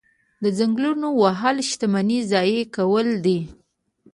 [0.43, 3.39] د ځنګلونو وهل شتمني ضایع کول دي.